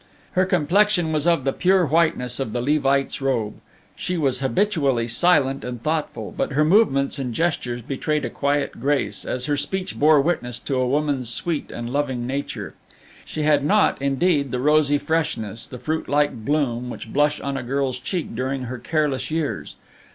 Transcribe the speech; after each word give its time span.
Her 0.31 0.47
complexion 0.47 1.11
was 1.13 1.27
of 1.27 1.43
the 1.43 1.53
pure 1.53 1.85
whiteness 1.85 2.39
of 2.39 2.53
the 2.53 2.61
Levite's 2.63 3.21
robe. 3.21 3.59
She 3.95 4.17
was 4.17 4.39
habitually 4.39 5.07
silent 5.07 5.63
and 5.63 5.83
thoughtful, 5.83 6.33
but 6.35 6.53
her 6.53 6.65
movements 6.65 7.19
and 7.19 7.35
gestures 7.35 7.83
betrayed 7.83 8.25
a 8.25 8.31
quiet 8.31 8.79
grace, 8.79 9.25
as 9.25 9.45
her 9.45 9.55
speech 9.55 9.99
bore 9.99 10.19
witness 10.19 10.57
to 10.61 10.77
a 10.77 10.87
woman's 10.87 11.29
sweet 11.31 11.69
and 11.69 11.91
loving 11.93 12.25
nature. 12.25 12.73
She 13.25 13.43
had 13.43 13.63
not, 13.63 14.01
indeed, 14.01 14.49
the 14.49 14.57
rosy 14.59 14.97
freshness, 14.97 15.67
the 15.67 15.77
fruit 15.77 16.09
like 16.09 16.33
bloom 16.45 16.89
which 16.89 17.13
blush 17.13 17.39
on 17.39 17.55
a 17.55 17.61
girl's 17.61 17.99
cheek 17.99 18.33
during 18.33 18.63
her 18.63 18.79
careless 18.79 19.29
years. 19.29 19.75